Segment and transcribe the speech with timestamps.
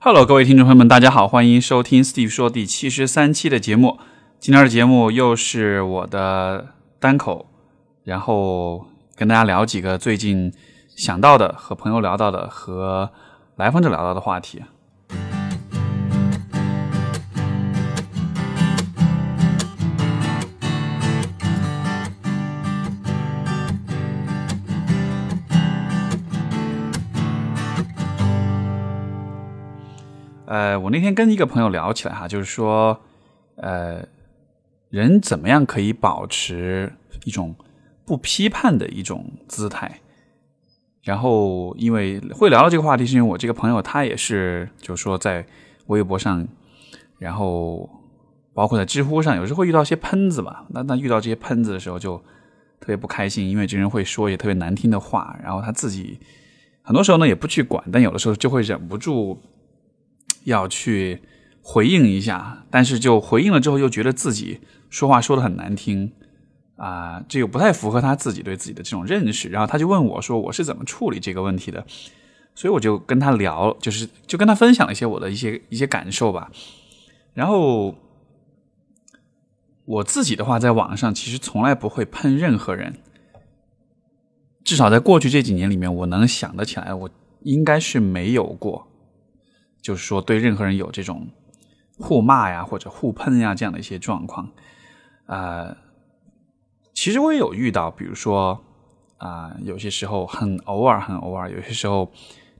[0.00, 3.98] Hello，各位听众朋友们，大家好，欢迎收听 Steve 说第七十三期的节目。
[4.38, 6.68] 今天的节目又是我的
[7.00, 7.46] 单口，
[8.04, 10.52] 然后跟大家聊几个最近
[10.94, 13.10] 想到的、和朋友聊到的、和
[13.56, 14.62] 来访者聊到的话题。
[30.58, 33.00] 呃，我那天跟一个朋友聊起来哈，就是说，
[33.58, 34.04] 呃，
[34.90, 36.92] 人怎么样可以保持
[37.24, 37.54] 一种
[38.04, 40.00] 不批判的一种姿态？
[41.04, 45.46] 然后，因为会聊到这个话题，是因为我这个朋友他也是，就是说在
[45.86, 46.44] 微博上，
[47.20, 47.88] 然后
[48.52, 50.66] 包括在知乎上，有时候会遇到一些喷子吧。
[50.70, 52.18] 那那遇到这些喷子的时候，就
[52.80, 56.18] 特别不开心，因为这人会说一些特别难听的话，然后他自己
[56.82, 59.40] 很多时候呢也不去管，但有的时候就会忍不住。
[60.48, 61.22] 要去
[61.62, 64.60] 回应一下，但是就回应了之后，又觉得自己
[64.90, 66.12] 说话说的很难听
[66.76, 69.48] 啊，这又不太符合他自己对自己的这种认识。
[69.48, 71.86] 然后他就问我说：“我是怎么处理这个问题的？”
[72.54, 76.50] 所以我就跟他聊，就是就跟他分享了一些我的一些一些感受吧。
[77.34, 77.94] 然后
[79.84, 82.94] 我自己的话，在网上其实从来不会喷任何人，
[84.64, 87.10] 至少在过去这几年里面，我能想得起来，我
[87.42, 88.87] 应该是没有过。
[89.80, 91.28] 就是说，对任何人有这种
[91.98, 94.50] 互骂呀，或者互喷呀这样的一些状况，
[95.26, 95.76] 呃，
[96.92, 98.62] 其实我也有遇到，比如说
[99.16, 102.10] 啊，有些时候很偶尔，很偶尔，有些时候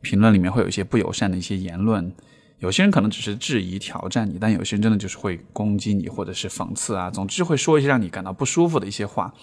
[0.00, 2.12] 评论里面会有一些不友善的一些言论，
[2.58, 9.34] 有些人可能只是质疑、挑战你，但有些人真的就是会攻击你，或者是讽刺啊，总之会说一些让你感到不舒服的一些话。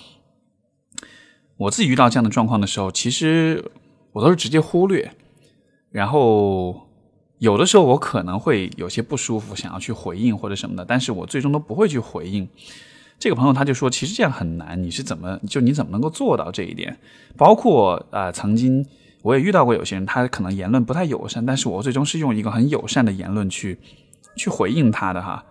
[1.58, 3.72] 我自己遇到这样的状况的时候，其实
[4.14, 5.14] 我都是直接忽略，
[5.92, 6.82] 然后。
[7.40, 12.48] 有的时候我可能会有些不舒服，想要去回应或者什么的，但是我最终都不会去回应。
[13.20, 16.98] 这个朋友他就说，其实这样很难，你是怎么就你怎么能够做到这一点？
[17.38, 18.86] 包括啊，曾经
[19.22, 23.80] 我也遇到过有些人，他可能言论不太友善，但是我最终是用一个很友善的言论去
[24.36, 25.46] 去回应他的哈。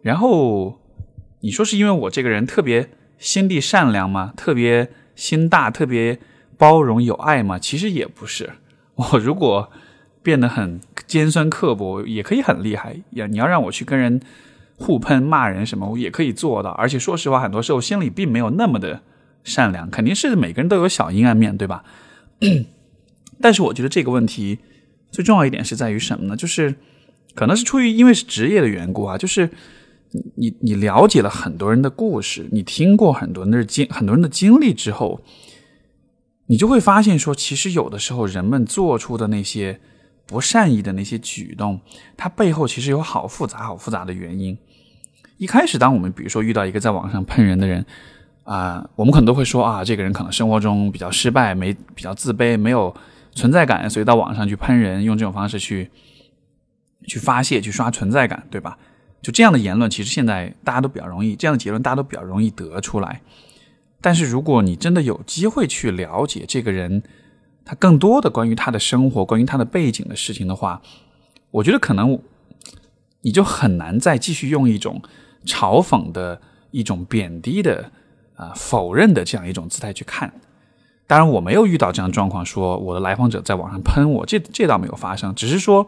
[0.00, 0.80] 然后
[1.40, 4.32] 你说是因为我这个人特别心地善良吗？
[4.36, 6.18] 特别心大，特别
[6.56, 7.58] 包容有爱吗？
[7.58, 8.50] 其实也不是。
[8.94, 9.70] 我如果
[10.22, 13.26] 变得很尖酸刻薄，也可以很厉害呀！
[13.26, 14.20] 你要让我去跟人
[14.76, 16.70] 互喷、骂人什么，我也可以做到。
[16.70, 19.02] 而且说实话，很多时候心里并没有那么的
[19.42, 21.82] 善良，肯定是每个人都有小阴暗面对吧？
[23.40, 24.58] 但是我觉得这个问题
[25.10, 26.36] 最重要一点是在于什么呢？
[26.36, 26.74] 就是
[27.34, 29.48] 可能是出于因为是职业的缘故啊，就是
[30.36, 35.22] 你你了解了很多人的故事，你听过很多人的经很多人的经历之后，
[36.48, 39.80] 你就会发现说，其实有的时候人们做出的那些。
[40.28, 41.80] 不善意的那些举动，
[42.16, 44.56] 它背后其实有好复杂、好复杂的原因。
[45.38, 47.84] 一开始，当我们比如说遇到一个在网上喷人的人
[48.44, 52.94] 啊，我们可能都会说啊，这个人可能生活中比较失败，没比较自卑，没有
[53.32, 55.90] 存在感，所以到网上去喷人，用这种方式去
[57.06, 58.76] 去发泄、去刷存在感，对吧？
[59.22, 63.20] 就这样的言论，其实现在大家都比较容易，这样的结论大家都比较容易得出来。
[64.00, 67.02] 但是，如果你真的有机会去了解这个人，
[67.68, 70.80] 他更多的关于他的生活、关于他的背景的事情的话，
[71.50, 72.18] 我觉得可能
[73.20, 75.02] 你就很难再继续用一种
[75.44, 76.40] 嘲讽的
[76.70, 77.92] 一种贬低的
[78.36, 80.32] 啊否认的这样一种姿态去看。
[81.06, 85.34] 当然，我没有遇到这样状况，说我的来访者在网上喷我，这这倒没有发生。
[85.34, 85.86] 只是说，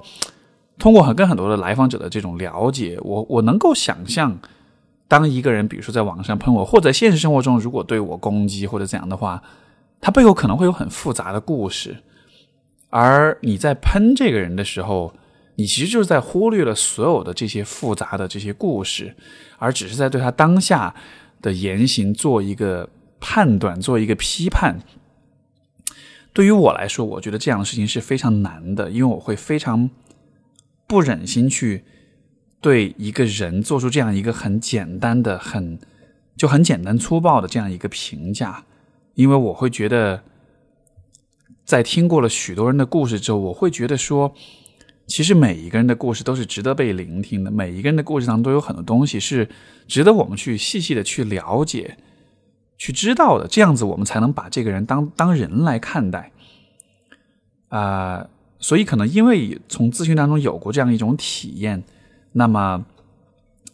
[0.78, 4.38] 通过很跟很多的来访者的这种了解，我我能够想象，
[5.08, 9.42] 当一个人比如说在网上喷我，或者现实生活中如果对我攻击或者怎样的话。
[10.00, 11.98] 他背后可能会有很复杂的故事，
[12.88, 15.14] 而你在喷这个人的时候，
[15.56, 19.14] 你其实就是在忽略了所有的这些复杂的这些故事，
[19.58, 20.94] 而只是在对他当下
[21.42, 22.88] 的言行做一个
[23.20, 24.80] 判断，做一个批判。
[26.32, 29.90] 对于我来说，我觉得这样的事情是非常难的，因为我会非常
[30.86, 31.84] 不忍心去
[32.60, 35.78] 对一个人做出这样一个很简单的、很
[36.36, 38.64] 就很简单粗暴的这样一个评价。
[39.20, 40.22] 因为我会觉得，
[41.66, 44.34] 在听过了许多人的故事之后，我会觉得说，
[45.06, 47.50] 其实每一个人的故事都是值得被聆听的。
[47.50, 49.46] 每一个人的故事当中都有很多东西是
[49.86, 51.98] 值得我们去细细的去了解、
[52.78, 53.46] 去知道的。
[53.46, 56.32] 这样子，我们才能把这个人当当人来看待。
[57.68, 58.26] 啊，
[58.58, 61.82] 所以可能因为从咨询当中有过这样一种体验，
[62.32, 62.86] 那么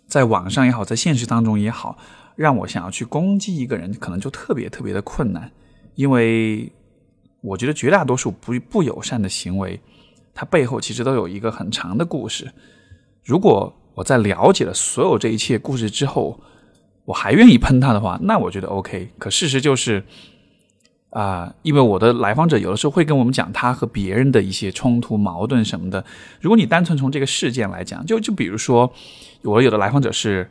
[0.09, 1.97] 在网上也好，在现实当中也好。
[2.37, 5.51] 让我想要去攻击一个人，可能就特别特别的困难，
[5.95, 6.71] 因为
[7.41, 9.81] 我觉得绝大多数不不友善的行为，
[10.35, 12.53] 它背后其实都有一个很长的故事。
[13.25, 16.39] 如果我在了解了所有这一切故事之后，
[17.07, 19.11] 我还愿意喷他的话，那我觉得 OK。
[19.19, 20.05] 可事实就是，
[21.11, 26.05] 啊，因为我的来访者有的时候会跟我们讲他和别人的一些冲突、矛盾什么的。
[26.41, 28.93] 如果你单纯从这个事件来讲，就就比如说，
[29.43, 30.51] 我有的来访者是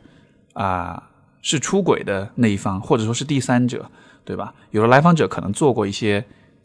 [0.54, 1.10] 啊，
[1.46, 3.88] 是出轨的那一方，或者说是第三者，
[4.24, 4.52] 对吧？
[4.72, 6.24] 有的来访者可能做过一些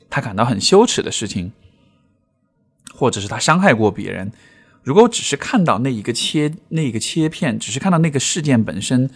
[0.09, 1.51] 他感到很羞耻的事情。
[2.93, 4.31] 或者是他伤害过别人，
[4.83, 9.09] 如果只是看到那一个切那一个切片，只是看到那个事件本身，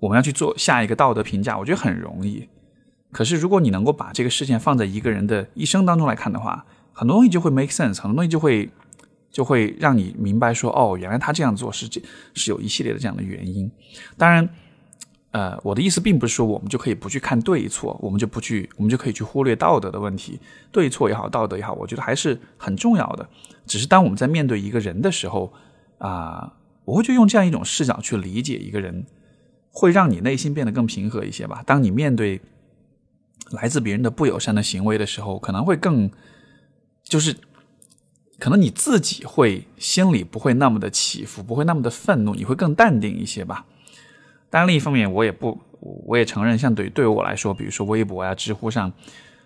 [0.00, 2.48] 我们要去做下一个道德评价，我觉得很容易。
[3.10, 8.68] 可是如果你能够把这个事件放在一个人的一生当中来看的话，很多东西就会 make sense，很多东西就会
[9.30, 12.00] 就会让你明白说，哦，原来他这样做是这
[12.34, 13.70] 是有一系列的这样的原因。
[14.16, 14.48] 当然。
[15.36, 20.40] 呃，我的意思并不是说我们就可以不去看对错，我们就不去，我们就可以去忽略道德的问题，
[20.72, 23.28] 对错也好，道德也好，我觉得还是很重要的。
[23.66, 25.52] 只是当我们在面对一个人的时候，
[25.98, 26.54] 啊，
[26.86, 29.04] 我会就用这样一种视角去理解一个人，
[29.70, 31.62] 会让你内心变得更平和一些吧。
[31.66, 32.40] 当你面对
[33.50, 36.10] 来自别人的不友善的行为的时候，可能会更，
[37.04, 37.36] 就是
[38.38, 43.66] 可能你自己会心里不会那么的起伏，不会那么的愤怒，你会更淡定一些吧。
[44.56, 45.60] 但另一方面，我也不，
[46.06, 48.90] 我也承认，像对对于我来说，比如说微博呀、知乎上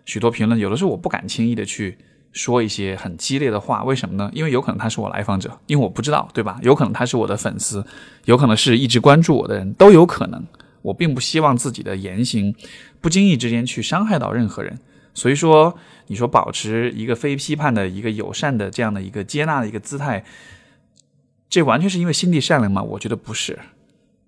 [0.04, 1.98] 许多评论，有的时候我不敢轻易的去
[2.30, 3.82] 说一些很激烈的话。
[3.82, 4.30] 为什么呢？
[4.32, 6.60] 因为有可能他是我来访者，因为我不知道，对吧？
[6.62, 7.84] 有可能他是我的粉丝，
[8.26, 10.46] 有可能是一直关注我的人，都有可能。
[10.82, 12.54] 我并不希望自己的言行
[13.00, 14.78] 不经意之间去伤害到任何人。
[15.12, 15.76] 所以说，
[16.06, 20.24] 你说保持一个非批判的一个友善的这样的一个接纳的一个姿态，
[21.48, 22.80] 这完全是因为心地善良吗？
[22.80, 23.58] 我觉得不是。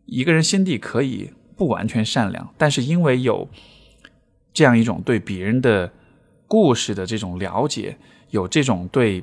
[0.07, 3.49] 一个人心地可以不完全善良，但是因为有
[4.53, 5.93] 这样一种对别人的
[6.49, 7.97] 故事的这种了解，
[8.31, 9.23] 有这种对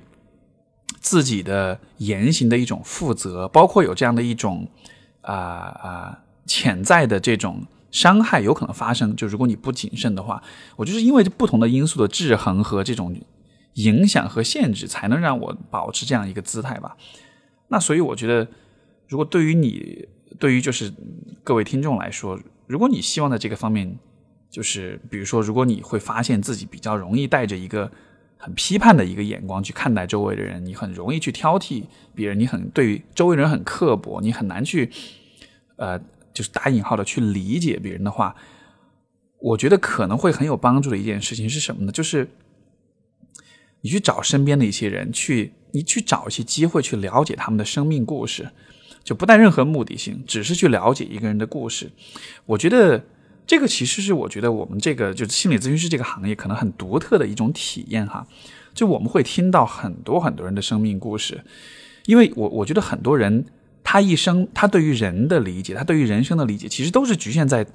[1.00, 4.68] 自己的言行的一种负责，包括有这样的一种
[5.22, 9.16] 啊啊潜在的这种伤害有可能发生。
[9.16, 10.42] 就如果你不谨慎的话，
[10.78, 13.16] 我就是因为不同的因素的制衡和这种
[13.74, 16.96] 影响和限制，才能让我保持这样一个姿态吧。
[17.68, 18.48] 那所以我觉得，
[19.10, 20.08] 如果对于你。
[20.39, 20.91] 对于就是
[21.44, 24.00] 各位听众来说，如果你希望在这个方面，
[24.50, 27.91] 就是比如说，如果你会发现自己比较容易带着一个
[28.38, 31.83] 很批判的一个眼光去看待周围的人，你很容易去挑剔
[32.15, 34.89] 别人，你很对周围人很刻薄，你很难去
[35.75, 36.00] 呃，
[36.33, 38.36] 就是打引号的去理解别人的话，
[39.39, 41.91] 我觉得可能会很有帮助的一件事情是什么呢？
[41.91, 42.30] 就是
[43.81, 48.50] 你去找身边的一些人，去你去找一些机会去了解他们的生命故事。
[49.04, 51.90] 就不带任何目的性，只是去了解一个人的故事。
[52.46, 53.04] 我觉得
[53.48, 58.25] 这个其实是我觉得我们这个就是心理咨询师这个行业可能很独特的一种体验哈。
[58.74, 61.44] 就我们会听到很多很多人的生命故事，
[62.06, 63.46] 因为我我觉得很多人
[63.84, 67.66] 他一生他对于人的理解，他对于人生的理解，其实都是局限在。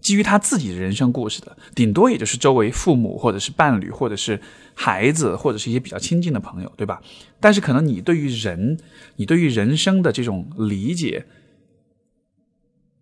[0.00, 4.40] 基于他自己的人生故事的，顶多也就是周围父母或者是伴侣或者是
[4.74, 7.02] 孩子或者是一些比较亲近的朋友，对吧？
[7.38, 8.78] 但是可能你对于人，
[9.16, 11.26] 你对于人生的这种理解，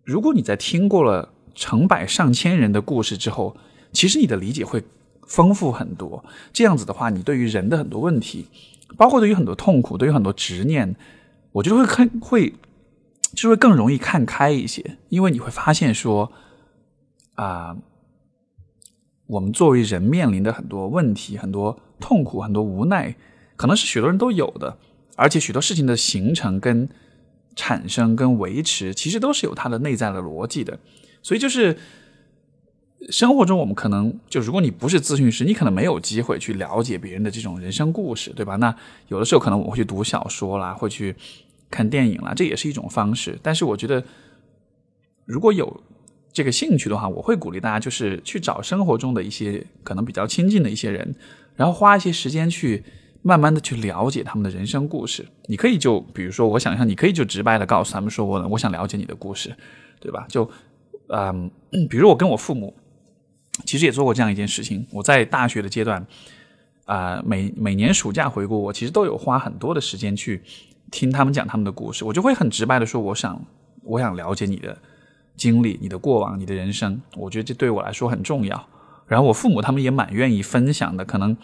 [0.03, 3.55] 如果你在听过了成百上千人的故事之后，
[3.93, 4.83] 其实你的理解会
[5.25, 6.25] 丰富很多。
[6.51, 8.47] 这样子的话，你对于人的很多问题，
[8.97, 10.93] 包括对于很多痛苦，对于很多执念，
[11.53, 12.53] 我觉得会看会
[13.33, 16.33] 就会更容易看开一些，因为你会发现说。
[17.39, 17.77] 啊，
[19.27, 23.15] 我们作为人面临的很多问题、很多痛苦、很多无奈，
[23.55, 24.77] 可能是许多人都有的。
[25.15, 26.89] 而且许多事情的形成、跟
[27.55, 30.79] 产生、跟维持，其实都是有它的内在的逻辑的。
[31.23, 31.77] 所以，就是
[33.09, 38.57] 生活中我们可能就，如果你不是咨询师，你可能没有机会去了解别人的这种人生故事，对吧？
[38.57, 38.75] 那
[39.07, 41.15] 有的时候可能我会去读小说啦，会去
[41.71, 43.39] 看电影啦，这也是一种方式。
[43.41, 44.03] 但是，我觉得
[45.23, 45.81] 如果有。
[46.31, 51.15] 这个兴趣的话，我会鼓励大家，就是去找生活中的一些可能比较亲近的一些人，
[51.55, 52.83] 然后花一些时间去
[53.23, 55.27] 慢慢的去了解他们的人生故事。
[55.47, 59.55] 你可以就比如说，我想象你可以就直白的告诉他们说，我我想了解你的故事，
[59.99, 60.25] 对吧？
[60.29, 60.49] 就
[61.07, 61.49] 嗯，
[61.89, 62.75] 比如我跟我父母
[63.65, 64.85] 其实也做过这样一件事情。
[64.91, 66.05] 我在大学的阶段
[66.85, 70.43] 啊，每每年暑假回国，我其实都有花很多的时间去
[70.91, 72.05] 听他们讲他们的故事。
[72.05, 73.43] 我就会很直白的说，我想
[73.83, 74.77] 我想了解你的。
[75.39, 78.67] 经历你的过往，你的人生，我觉得这对我来说很重要。
[79.07, 81.35] 然后我父母他们也蛮愿意分享的，可能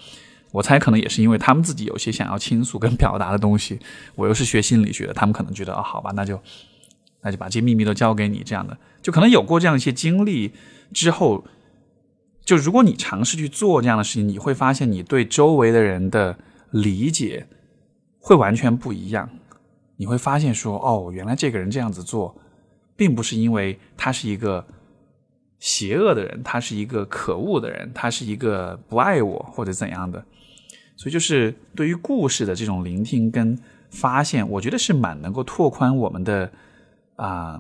[0.51, 3.79] 我猜可能也是因为他们自己有些想要倾诉跟表达的东西。
[4.15, 6.39] 我又是学心理学的，他们可能觉得啊，好吧，那就
[7.21, 8.77] 那就把这些秘密都交给你这样的。
[9.01, 10.51] 就可能有过这样一些经历
[10.93, 11.45] 之后，
[12.43, 16.37] 就如果你尝试去做这样的事情，你会发现你对周围的人的
[16.69, 17.47] 理解
[18.19, 19.29] 会完全不一样。
[19.97, 22.35] 你会发现说，哦，原来这个人这样子做，
[22.95, 24.65] 并不是因为他是一个
[25.59, 30.23] 邪恶的人，他是一个可恶的人，他是一个不爱我或者怎样的。
[30.95, 33.57] 所以，就是对于故事的这种聆听跟
[33.89, 36.51] 发现，我觉得是蛮能够拓宽我们的
[37.15, 37.59] 啊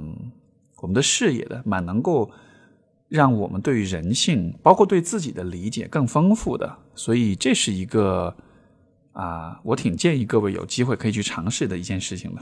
[0.77, 2.31] 我们的视野的，蛮能够
[3.09, 6.77] 让我们对于人性，包括对自己的理解更丰富的。
[6.95, 8.35] 所以，这是一个。
[9.15, 12.41] 啊，我挺建议各位有机会可以去尝试的一件事情的。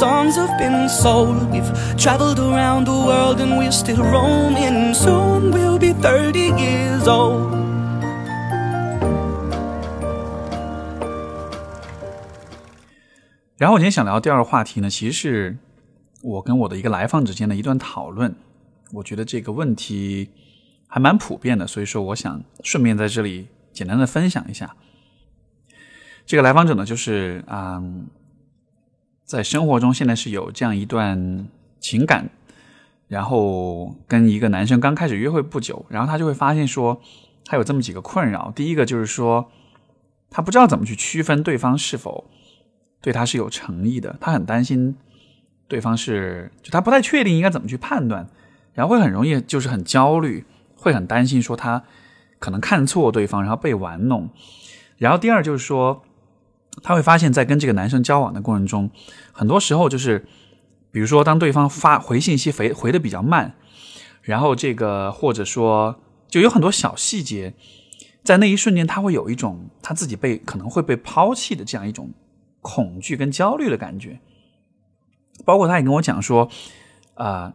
[0.00, 1.52] songs have been sold.
[1.52, 4.94] We've traveled around the world and we're still roaming.
[4.94, 7.54] Soon we'll be 30 years old.
[13.58, 15.58] 然后我今天想聊第二个话题呢，其实是
[16.22, 18.34] 我跟我的一个来访之间的一段讨论。
[18.92, 20.30] 我觉得这个问题
[20.88, 24.74] 还蛮普遍的，所以说我想顺便在这里简单的分享一下。
[26.24, 27.82] 这个来访者呢，就是啊、
[29.30, 31.46] 在生活中现在是有这样一段
[31.78, 32.28] 情感，
[33.06, 37.00] 然后跟一个男生刚开始约会不久，然后他就会发现说，
[37.44, 38.52] 他有这么几个困扰。
[38.56, 39.48] 第一个就是说，
[40.30, 42.28] 他不知道怎么去区分对方是否
[43.00, 44.96] 对他是有诚意的，他很担心
[45.68, 48.28] 对方是，就他不太确定应该怎么去判断，
[48.74, 50.44] 然后会很容易就是很焦虑，
[50.74, 51.84] 会很担心说他
[52.40, 54.28] 可能看错对方，然后被玩弄。
[54.98, 56.02] 然后第二就是说，
[56.82, 58.90] 他会发现，在跟这个男生交往的过程中，
[59.32, 60.26] 很多时候就是，
[60.90, 63.54] 比如说当对方发回信息回回的比较慢，
[64.22, 67.54] 然后这个或者说就有很多小细节，
[68.22, 72.10] 在那一瞬间，他会有一种他自己被可能会被抛弃的这样一种
[72.60, 74.20] 恐惧跟焦虑的感觉。
[75.44, 76.48] 包括他也跟我讲说，
[77.14, 77.54] 啊、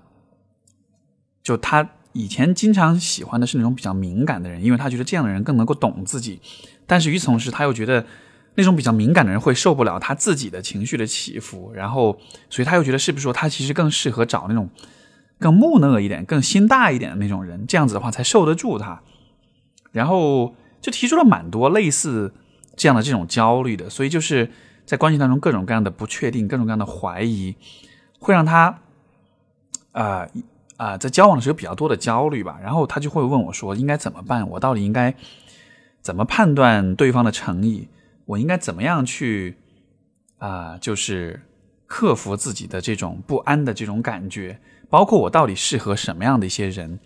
[1.43, 6.41] 就他以前经常喜欢的是那种比较敏感的人，因为他觉得这样的人更能够懂自己。
[6.87, 8.05] 但是与此同时，他又觉得
[8.55, 12.17] 那种比较敏感的人会受不了他自己的情绪的起伏，然后，
[12.49, 14.69] 所以他又觉得是不是说他其实更适合找那种
[15.39, 19.01] 更木讷一点、更心大一点的那种人，这样子的话才受得住他。
[19.91, 22.33] 然后就提出了蛮多类似
[22.75, 24.49] 这样的这种焦虑的，所以就是
[24.85, 27.55] 在关系当中各种各样的不确定、各种各样的怀疑，
[28.19, 28.79] 会让他
[29.91, 30.27] 啊
[30.77, 32.59] 啊、在交往的时候比较多的焦虑吧。
[32.61, 34.49] 然后他就会问我说：“应该怎么办？
[34.49, 35.15] 我到底应该
[36.01, 37.87] 怎么判断对方的诚意？
[38.25, 39.57] 我应该怎么样去
[40.37, 41.41] 啊、就是
[41.87, 44.59] 克服自己的这种不安的这种感觉？
[44.89, 46.99] 包括我到底适合什么样的一些人？”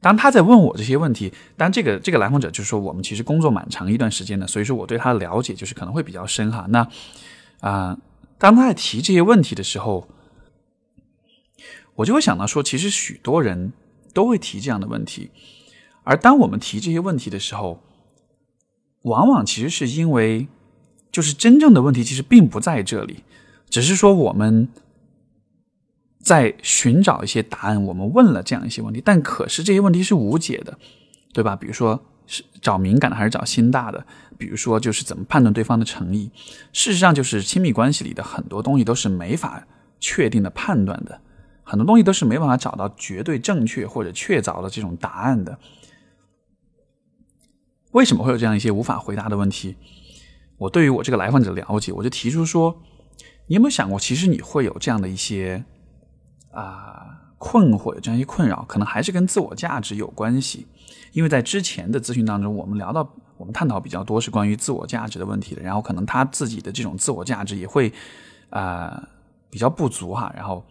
[0.00, 6.66] 当他在问我这些问题，当这个这个来访者就是说我们其实工作蛮长一段时间的，所以说我对他的了解就是可能会比较深哈。
[6.68, 6.86] 那
[7.60, 7.98] 啊，
[8.36, 10.06] 当他在提这些问题的时候，
[11.94, 13.72] 我就会想到说，其实许多人
[14.12, 15.30] 都会提这样的问题，
[16.02, 17.82] 而当我们提这些问题的时候，
[19.04, 20.48] 往往其实是因为，
[21.10, 23.22] 就是真正的问题其实并不在这里，
[23.70, 24.68] 只是说我们
[26.20, 27.82] 在寻找一些答案。
[27.84, 30.78] 我们问了这样一些问题，但可是这些问题是无解的，
[31.32, 31.54] 对吧？
[31.54, 34.06] 比如说是找敏感的还是找心大的？
[34.38, 36.30] 比如说就是怎么判断对方的诚意？
[36.72, 39.66] 事实上，就是亲密关系里的很多东西都是没法
[40.00, 41.20] 确定的判断的。
[41.62, 45.58] 很多东西都是没办法找到绝对正确或者确凿的这种答案的。
[47.94, 49.76] 为什么会有这样一些无法回答的问题？
[50.58, 52.82] 我对于我这个来访者的了解，我就提出说：
[53.46, 55.64] 你有没有想过，其实你会有这样的一些
[56.50, 60.66] 啊困惑，有这样一些困扰，可能还是跟自我价值有关系。
[61.12, 65.62] 因为在之前的咨询当中，我们聊到，我们探讨比较多是关于自我价值的问题的。
[65.62, 67.92] 然后可能他自己的这种自我价值也会
[68.50, 69.08] 啊
[69.48, 70.64] 比较不足哈，然后。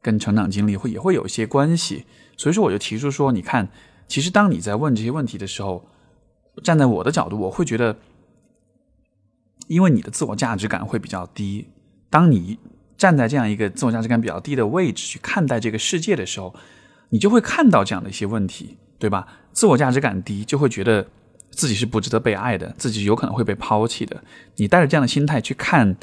[0.00, 2.06] 跟成长经历会也会有一些关系，
[2.36, 3.68] 所以说我就提出说，你看，
[4.06, 5.84] 其实当你在问这些问题的时候，
[6.62, 7.96] 站在我的角度，我会觉得，
[9.66, 11.68] 因为你的自我价值感会比较低，
[12.10, 12.58] 当你
[12.96, 16.54] 站在这样一个自我价值感比较低的位置去看待这个世界的时候，
[17.10, 19.26] 你就会看到这样的一些问题，对吧？
[19.52, 21.06] 自我价值感低，就会觉得
[21.50, 24.22] 自己是不值得被爱的，自己有可能会被抛弃的。
[24.56, 25.96] 你带着这样的心态去看。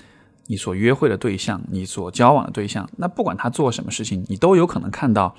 [0.47, 5.35] 你所约会的对象，你所交往的对象，那不管他做什么事情，你都有可能看到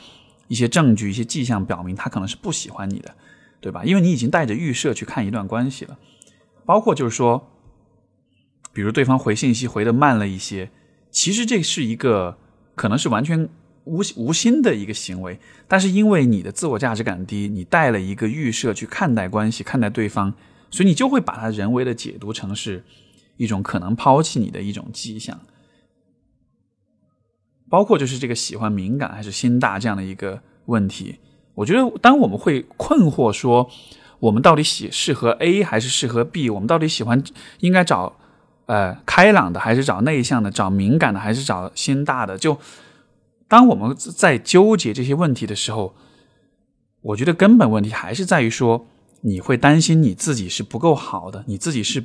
[0.49, 3.15] 一些证据、一些迹象，表明他可能是不喜欢你的，
[3.61, 3.85] 对吧？
[3.85, 5.99] 因为你已经带着预设去看一段关系了。
[6.65, 7.51] 包括就是说，
[8.73, 10.71] 比如对方回信息回的慢了一些，
[11.11, 12.39] 其实这是一个
[12.75, 13.49] 可能是完全
[13.85, 20.35] 无无心的一个行为，但是因为你的自我价值感低，你带了一个预设去看待关系、看待对方，
[20.71, 22.85] 所以你就会把它人为的解读成是。
[23.39, 25.39] 一种可能抛弃你的一种迹象，
[27.69, 31.17] 包括就是这个喜欢敏感还是心大这样的一个问题。
[31.57, 33.69] 我觉得，当我们会困惑说，
[34.21, 36.49] 我们到底喜适合 A 还是适合 B？
[36.49, 37.21] 我们到底喜欢
[37.59, 38.17] 应该找
[38.67, 40.51] 呃开朗的还是找内向的？
[40.53, 42.39] 找敏感的还是找心大的？
[42.39, 42.57] 就
[43.49, 45.97] 当我们在纠结这些问题的时候，
[47.01, 48.87] 我觉得根本问题还是在于说，
[49.23, 52.05] 你会担心你自己是不够好的，你自己是。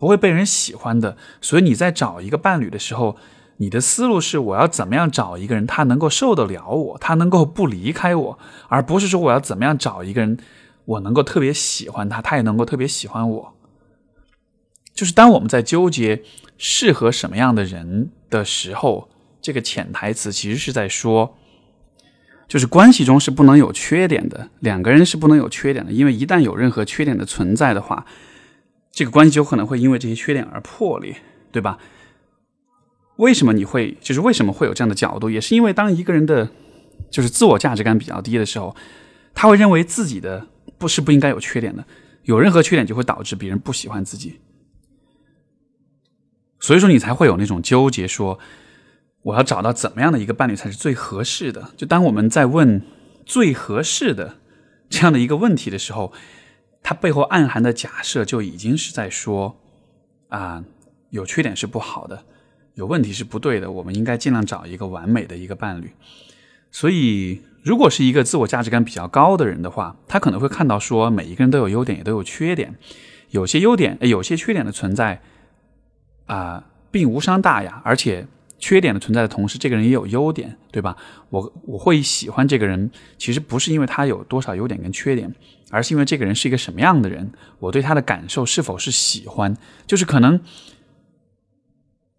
[0.00, 3.16] 不会被人喜欢的，所以你在找一个伴侣的时候，
[3.58, 10.38] 你的思路是我要怎么样找一个人，他能够受得了我，他能够不离开我，而不是说我要怎么样找一个人，
[10.84, 13.54] 我能够特别喜欢他，他也能够特别喜欢我。
[14.94, 16.22] 就是当我们在纠结
[16.56, 19.08] 适合什么样的人的时候，
[19.40, 21.36] 这个潜台词其实是在说，
[22.48, 28.06] 就是关系中是不能有缺点的，两个人是不能有缺点的，因为一旦有任何缺点的存在的话。
[28.90, 31.14] 这个关系就可能会因为这些缺点而破裂，
[31.52, 31.78] 对吧？
[33.18, 35.30] 为什么你会就是为什么会有这样的角度？
[35.30, 36.50] 也是因为当一个人的
[37.10, 38.74] 就是自我价值感比较低的时候，
[39.34, 41.84] 他会认为自己的不是不应该有缺点的，
[42.22, 44.40] 有任何缺点就会导致别人不喜欢自己。
[46.58, 48.38] 所以说你才会有那种纠结，说
[49.22, 51.72] 我要找到怎么样的一个伴侣才是最合适的。
[51.76, 52.82] 就当我们在问
[53.24, 54.38] 最合适的
[54.90, 56.12] 这样的一个问题的时候。
[56.80, 59.60] 它背后暗含的假设就已经是在说，
[60.28, 60.64] 啊，
[61.10, 62.24] 有缺点是不好的，
[62.78, 63.68] 有问题是不对的。
[63.68, 65.90] 我们应该尽量找一个完美的一个伴侣。
[66.70, 72.76] 所以，如果是一个自我价值感比较高的人的话，他可能会看到说，每一个人都有优点，也都有缺点。
[73.30, 75.20] 有些优点，有些缺点的存在，
[76.26, 77.82] 啊，并无伤大雅。
[77.84, 78.28] 而且，
[78.60, 80.96] 缺点的存在的同时，这个人也有优点，对吧？
[81.30, 85.34] 我我会喜欢这个人，其实不是因为他有多少优点跟缺点。
[85.70, 89.54] 而是因为这个人是一个什么样的人，我对他的感受是否是喜欢，
[89.86, 90.40] 就是可能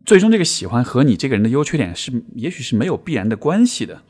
[0.06, 4.02] 最终这个喜欢和你这个人的优缺点是，也许是没有必然的关系的。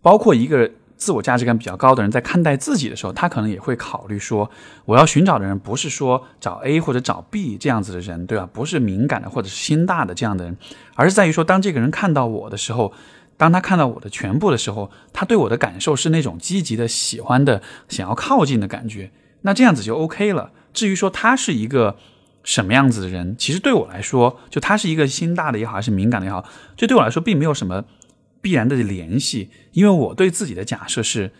[0.00, 4.50] 包括一个自我价值感比较高的人，在看待自己的时候，他可能也会考虑说，
[4.84, 8.48] 我要寻找的人不是说找 A 或者找 B 这样子的人，对吧？
[8.52, 10.56] 不是敏感的或者是心大的这样的人，
[10.94, 12.92] 而是在于说，当这个人看到我的时候。
[13.38, 19.10] 当他看到我的全部的时候，他对我的感受是那种积极的、喜欢的、想要靠近的感觉。
[19.40, 20.52] 那这样子就 OK 了。
[20.72, 21.96] 至于说他是一个
[22.44, 26.44] 什么样子的人，其实对我来说，就他是一个心大的也好，还是敏感的也好，
[26.76, 27.84] 这对我来说并没有什么
[28.40, 29.50] 必然的联系。
[29.72, 31.30] 因为我对自己的假设是，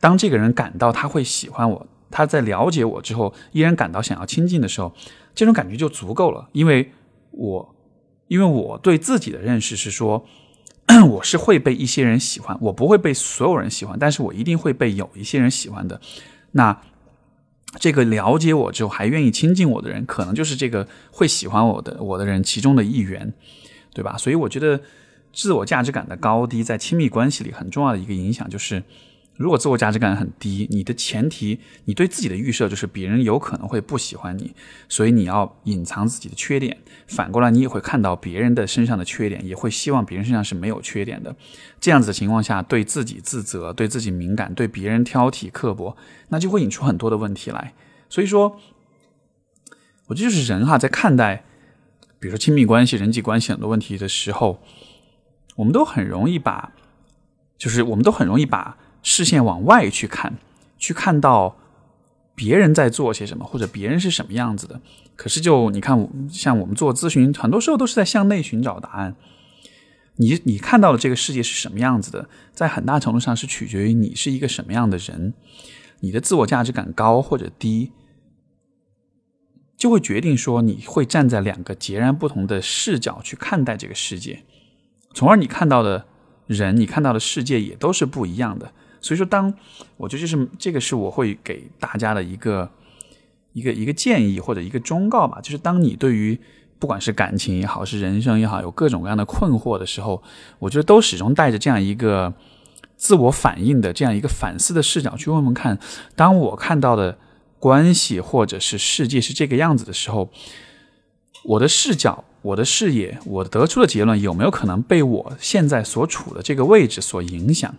[0.00, 4.92] 当这个人感到他会喜欢我，他在了解我之后，依然感到想要亲近的时候，
[5.34, 6.48] 这种感觉就足够了。
[6.52, 6.92] 因为
[7.30, 7.74] 我，
[8.28, 10.26] 因为我对自己的认识是说。
[11.08, 15.98] 我是会被一些人喜欢，我不会被所有人喜欢，但是我一定会被有一些人喜欢的。
[16.50, 16.76] 那
[17.78, 23.32] 这个了解我之后还愿意亲近我的人，可能就是这个会喜欢我的我的人其中的一员，
[23.94, 24.16] 对吧？
[24.16, 24.80] 所以我觉得
[25.32, 28.82] 自我价值感的高低在亲密关系里很重要的一个影响就是。
[29.42, 34.54] 如果自我价值感很低，你的前提，你对自己的预设就是别人有可能会不喜欢你，
[34.88, 36.78] 所以你要隐藏自己的缺点。
[37.08, 41.34] 反过来，你也会看到别人的身上的缺点，也会希望别人身上是没有缺点的。
[41.80, 45.96] 这样子的情况下，对自己自责，对自己敏感，对别人挑剔刻薄，
[46.28, 47.74] 那就会引出很多的问题来。
[48.08, 48.60] 所以说，
[50.06, 51.44] 我觉得就是人哈，在看待，
[52.20, 54.62] 比如说亲密关系、人际关系很多问题的时候，
[55.56, 56.70] 我们都很容易把，
[57.58, 58.78] 就是我们都很容易把。
[59.02, 60.38] 视线往外去看，
[60.78, 61.56] 去看到
[62.34, 64.80] 别人在做些什么，或者别人是什么样子的。
[65.16, 69.14] 可是，就你看，像我们做咨询，很多时候都是在向内寻找答案。
[70.16, 75.34] 你你看到的这个世界是什么样子的，在很大程度上是取决于你是一个什么样的人，
[76.00, 77.92] 你的自我价值感高或者低，
[79.76, 84.44] 就会决定说你会站在两个截然不同的视角去看待这个世界，
[85.14, 86.06] 从而你看到的
[86.46, 88.72] 人，你看到的世界也都是不一样的。
[89.02, 89.52] 所以说，当
[89.98, 92.70] 我觉得就是这个是我会给大家的一个
[93.52, 96.38] 一个一个建议或者一个忠告吧，就是当你对于
[96.78, 100.22] 不管是感情也好，是人生也好，有各种各样的困惑的时候，
[100.58, 102.32] 我觉得都始终带着这样一个
[102.96, 105.78] 自我反应的这样一个反思的视角去问问看，
[106.16, 107.18] 当我看到的
[107.58, 110.30] 关系或者是世界是这个样子的时候，
[111.44, 117.74] 我的视角、我的视野、我得出的结论有没有可能被我现在所处的这个位置所影响？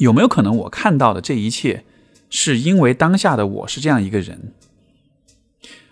[0.00, 1.84] 有没有可能我看到的这一切，
[2.30, 4.54] 是因为当下的我是这样一个人？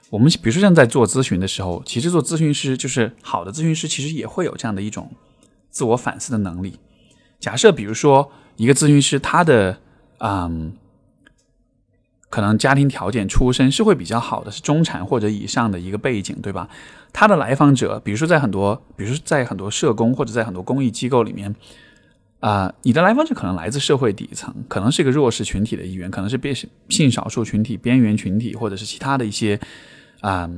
[0.09, 5.11] 我们比如说像在做咨询的时候，其实做咨询师就是好的咨询师，其实也会有这样的一种
[5.69, 6.79] 自我反思的能力。
[7.39, 9.79] 假设比如说一个咨询师，他的
[10.21, 10.73] 嗯，
[12.31, 16.71] 可能家庭条件、出身是会比较好的，是中产或者以上的一个背景，对吧？
[17.13, 21.55] 他的来访者，比如说在很多，比如说在很多社工或者在很多公益机构里面。
[22.41, 26.55] 啊，你的来访者可能来自社会底层，可能是一个弱势群体的一员，可能是边
[26.89, 29.59] 性少数群体、边缘群体，或者是其他的一些
[30.21, 30.49] 啊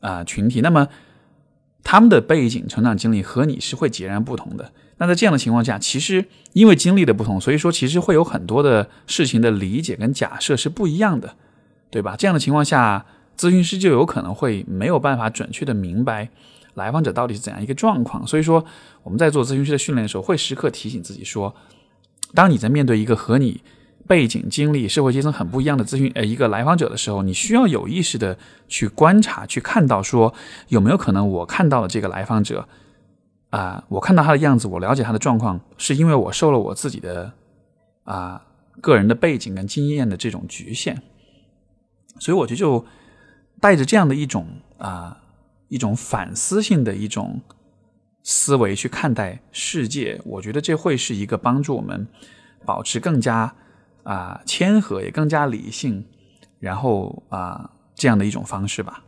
[0.00, 0.60] 啊群体。
[0.60, 0.88] 那么
[1.84, 4.72] 他们的背景、成长经历和你是会截然不同的。
[4.96, 11.36] 那在这样的情况下，其实因为经历的不同，所以说其实会有很多的事情的理解跟假设是不一样的，
[11.90, 12.16] 对吧？
[12.16, 16.30] 这样的情况下，咨询师就有可能会没有办法准确的明白。
[16.74, 18.26] 来访者到底是怎样一个状况？
[18.26, 18.64] 所以说，
[19.02, 21.54] 我们在做咨询师的训练的时候，会时刻提醒自己说：，
[22.34, 23.62] 当你在面对一个和你
[24.06, 28.36] 背景、经历、社会阶层很不一样的咨询呃一个来访者的时候，你需要有意识的
[28.68, 30.34] 去观察、去看到，说
[30.68, 32.68] 有没有可能我看到了这个来访者
[33.50, 37.32] 啊，我看到他的样子，我了解他的状况，是因为我受了我自己的
[38.02, 38.42] 啊
[38.80, 41.00] 个人的背景跟经验的这种局限，
[42.18, 42.84] 所以我觉得就
[43.60, 45.20] 带着这样的一种啊。
[45.74, 47.40] 一种反思性的一种
[48.22, 52.06] 思维去看待世界，我觉得这会是一个帮助我们
[52.64, 53.52] 保持更加
[54.04, 56.06] 啊谦和，也更加理性，
[56.60, 59.02] 然后啊这样的一种方式吧。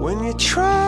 [0.00, 0.87] When you try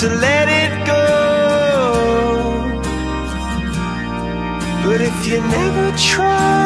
[0.00, 1.04] to let it go.
[4.84, 6.65] But if you never try,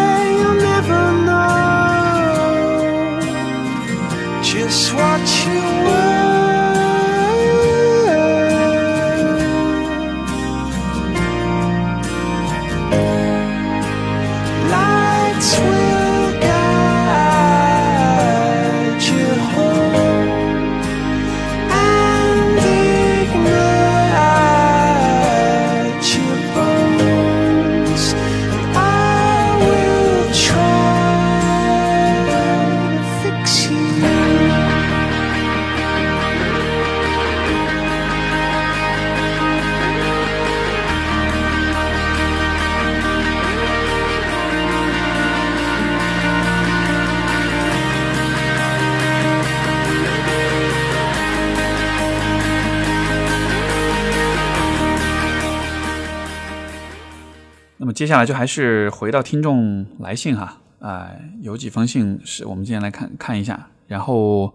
[58.01, 61.11] 接下来就还是回到听众来信哈，啊、
[61.43, 63.69] 有几封信是我们今天来看看一下。
[63.89, 64.55] 然后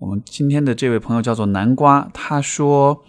[0.00, 3.04] 我们今天的这位朋友叫做南瓜，他说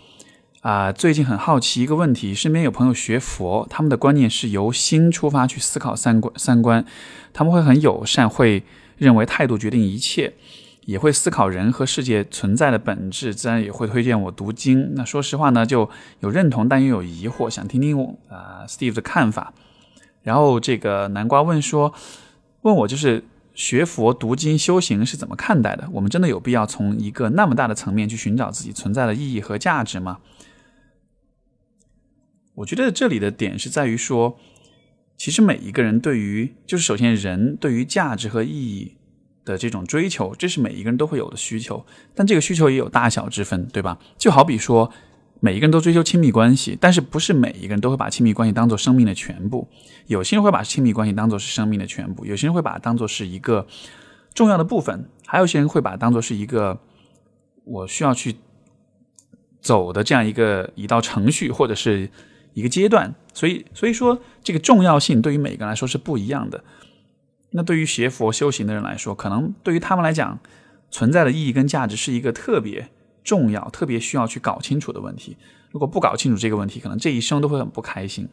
[0.62, 6.86] 啊、最近很好奇一个问题，身边有朋友学佛，他们的观念是由心出发去思考三观三观，
[7.34, 8.62] 他们会很友善，会
[9.00, 10.36] 认为态度决定一切。
[10.86, 14.94] 也会思考人和世界存在的本质，自然也会推荐我读经。
[14.96, 15.90] 那说实话呢，就
[16.20, 19.54] 有认同，但又有疑惑，想听听啊、Steve 的看法。
[20.24, 21.94] 然后这个南瓜问说，
[22.62, 25.88] 问我就是学佛、读经、修行是怎么看待的？
[25.94, 30.20] 我们真的有必要从一个那么大的层面去寻找自己存在的意义和价值吗？
[32.56, 34.38] 我觉得这里的点是在于说，
[35.16, 38.98] 其实每一个人对于，就是首先人对于价值和意义
[39.50, 43.98] 的这种追求，这是每一个人都会有的需求，但这个需求也有大小之分，对吧？
[44.18, 44.92] 就好比说，
[45.40, 49.68] 每一个人都追求亲密关系，但是不是每一个人都会把亲密关系当做生命的全部。
[50.06, 53.66] 有些人会把亲密关系当做是生命的全部，有些人会把它当做是一个
[54.34, 56.80] 重要的部分，还有些人会把它当做是一个
[57.66, 58.36] 我需要去
[59.60, 62.10] 走的这样一个一道程序或者是
[62.54, 63.14] 一个阶段。
[63.34, 66.64] 所以，所以说这个重要性对于每个人来说是不一样的。
[67.52, 70.40] 那对于学佛修行的人来说，可能对于他们来讲，
[70.92, 72.90] 存在的意义跟价值是一个特别
[73.24, 75.38] 重要、特别需要去搞清楚的问题。
[75.72, 78.28] 如果不搞清楚这个问题，可能这一生都会很不开心。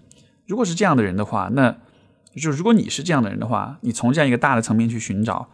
[0.46, 1.76] 如果是这样的人的话，那
[2.34, 5.48] 就如果你是这样的人的话，你从这样一个大的层面去寻找，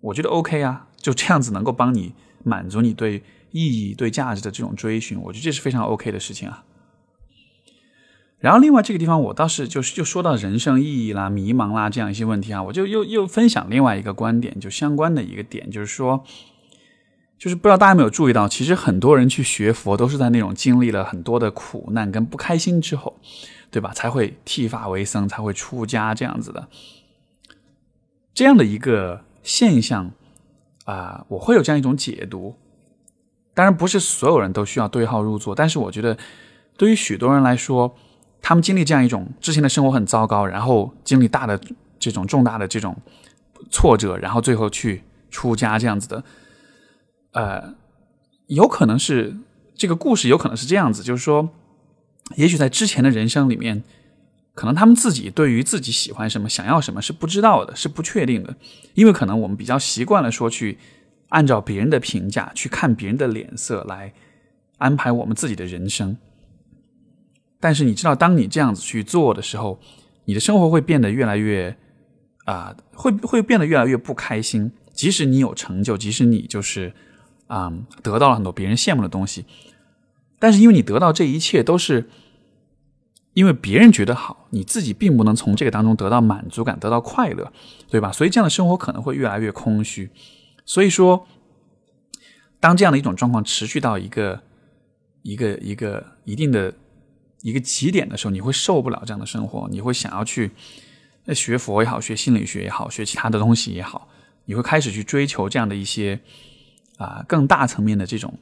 [0.00, 6.64] 我觉得 OK 啊，就这样子能够帮你满足你对意义、对价值的这种追寻，我觉得这是非常 OK 的事情啊。
[8.42, 16.24] 然后，另外这个地方，我倒是就是就说到人生意义啦、迷茫啦这样一些问题啊，我就又又分享另外一个观点，就相关的一个点，就是说，
[17.38, 23.16] 就是不知道大家有没有注意到，其实很多人去学佛都是在那种经历了很多的苦难跟不开心之后，
[23.70, 23.92] 对吧？
[23.94, 26.68] 才会剃发为僧，才会出家这样子的。
[28.34, 30.10] 这样的一个现象
[30.84, 32.56] 啊、我会有这样一种解读。
[33.54, 36.18] 当然，不是所有人都需要对号入座，但是我觉得
[36.76, 37.94] 对于许多人来说，
[38.42, 41.58] 他们经历这样一种之前的生活很糟糕，然后经历大的
[41.98, 42.94] 这种重大的这种
[43.70, 46.24] 挫折，然后最后去出家这样子的，
[47.32, 47.74] 呃，
[48.48, 49.36] 有可能是
[49.76, 51.48] 这个故事有可能是这样子，就是说，
[52.36, 53.84] 也许在之前的人生里面，
[54.54, 58.56] 可能他们自己对于自己喜欢什么、想要什么是不知道的，是不确定的，
[58.94, 60.78] 因为可能我们比较习惯了说去
[61.28, 64.12] 按照别人的评价去看别人的脸色来
[64.78, 66.16] 安排我们自己的人生。
[67.62, 69.78] 但是你知道，当你这样子去做的时候，
[70.24, 71.76] 你的生活会变得越来越
[72.44, 74.72] 啊、会会变得越来越不开心。
[74.92, 76.92] 即使你有成就，即使你就是
[77.46, 77.72] 啊、
[78.02, 79.44] 得到了很多别人羡慕的东西，
[80.40, 82.10] 但是因为你得到这一切都是
[83.34, 87.52] 因为别人觉得好，你自己并不能从这个当中得到满足感，得到快乐，
[87.88, 88.10] 对吧？
[88.10, 90.10] 所以这样的生活可能会越来越空虚。
[90.66, 91.26] 所以说，
[92.58, 94.42] 当这样的一种状况持续到一个
[95.22, 96.74] 一个一个一定的
[97.42, 100.50] 一个极点的时候，你会受不了这样的生活，你会想要去
[101.34, 104.08] 学佛也好，学心理学也好，学其他的东西也好，
[104.46, 106.20] 你会开始去追求这样的一些
[106.98, 108.38] 啊、更大层面的这种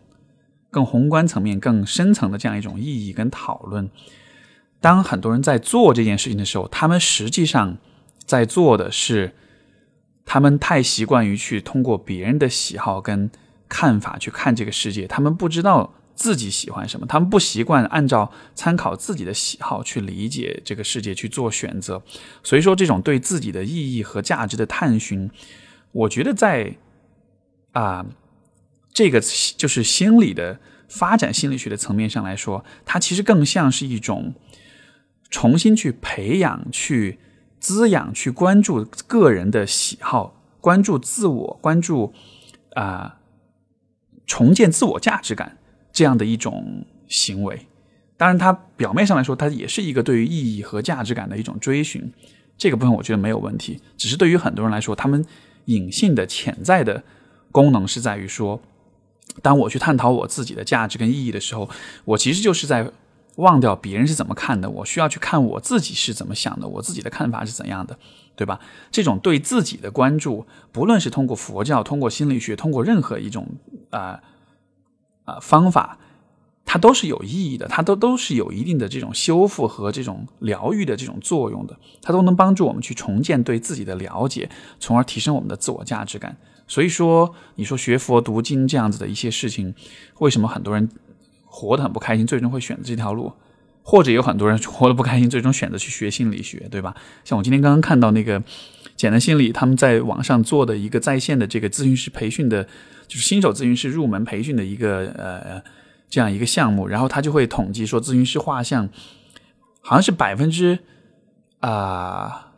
[0.70, 3.90] 更宏观层面、更深层的这样一种意义跟讨论。
[4.80, 7.78] 当很多人在做这件事情的时候，他们实际上
[8.24, 9.34] 在做的是，
[10.24, 13.30] 他们太习惯于去通过别人的喜好跟
[13.68, 22.02] 看法去看这个世界，他们不知道自己喜欢什么，他们不习惯按照参考自己的喜好去理解这个世界去做选择。
[22.42, 25.30] 所以说，这种对自己的意义和价值的探寻，
[25.92, 26.76] 我觉得在
[27.72, 28.04] 啊、
[28.92, 29.18] 这个
[29.56, 34.34] 就是心理的发展心理学的层面上来说，它其实更像是一种
[35.30, 37.18] 重新去培养、去
[37.58, 42.12] 滋养、去关注个人的喜好，关注自我，关注
[42.74, 43.16] 啊，
[44.26, 45.56] 重建自我价值感
[45.92, 47.66] 这样的一种行为。
[48.16, 52.12] 当然，它表面上来说，它也是一个对于意义和价值感的一种追寻。
[52.58, 55.24] 这个部分我觉得没有问题，只是对于很多人来说，他们
[55.64, 57.02] 隐性的、潜在的
[57.50, 58.60] 功能是在于说，
[59.40, 61.70] 当我去探讨我自己的价值跟意义的时候，
[62.04, 62.90] 我其实就是在
[63.36, 67.98] 忘掉别人是怎么看的，我需要去看我自己是怎么想的，我自己的看法是怎样的，
[68.36, 68.60] 对吧？
[68.90, 73.48] 这种对自己的关注，不论是通过佛教、通过心理学、通过任何一种
[73.88, 74.20] 啊
[75.30, 75.98] 啊方法。
[76.72, 86.36] 它都是有意义的，它都都是有一定的这种修复和这种疗愈的这种作用的，它都能帮助我们去重建对自己的了解，从而提升我们的自我价值感。
[86.68, 89.74] 所以说，你说学佛读经这样子的一些事情，
[90.20, 90.88] 为什么很多人
[91.44, 93.32] 活得很不开心，最终会选择这条路？
[93.82, 96.94] 或者有很多人活得不开心，最终选择去学心理学，对吧？
[97.24, 98.40] 像我今天刚刚看到那个
[98.94, 102.68] 简单心理他们在网上做的一个在线的这个咨询师培训的，
[103.10, 105.62] 就是新手咨询师入门培训的一个呃。
[106.12, 108.88] 这样一个项目，然后他就会统计说，咨询师画像
[109.80, 110.80] 好像是百分之
[111.60, 112.50] 啊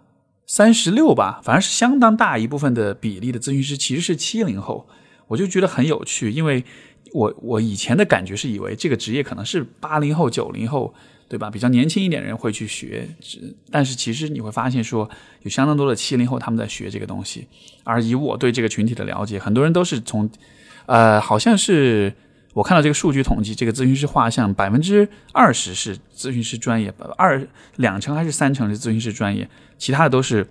[0.47, 4.89] 三十六吧，反正是相当大一部分的比例的咨询师其实是七零后，
[5.27, 6.65] 我就觉得很有趣，因为
[7.13, 10.95] 我我以前的感觉是以为这个职业可能是八零后九零后
[11.33, 13.09] 对吧，比较年轻一点人会去学，
[13.71, 15.09] 但是其实你会发现说
[15.41, 17.49] 有相当多的七零后他们在学这个东西，
[17.85, 20.31] 而以我对这个群体的了解，很多人都是从
[20.85, 22.13] 呃好像是。
[22.55, 27.43] 我看到这个数据统计，这个咨询师画像百分之二十是咨询师专业，二
[27.77, 30.47] 两成还是三成是咨询师专业，其他的都是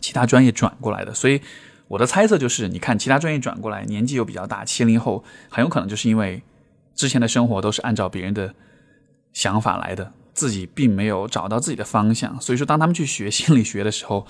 [0.00, 1.12] 其他专业转过来的。
[1.12, 1.40] 所以
[1.88, 6.40] 我的猜测就是，你看其他专业转过来，年纪又比较大，七零后很有可能就是因为
[6.94, 8.54] 之前的生活都是按照别人的
[9.36, 12.40] 想法来的，自己并没有找到自己的方向。
[12.40, 14.26] 所以说，当他们去学心理学的时候，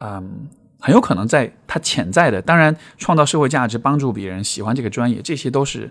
[0.00, 0.48] 嗯。
[0.78, 5.90] 很有可能在他潜在的，当然创造社会价值、帮助别人、喜欢这个专业，这些都是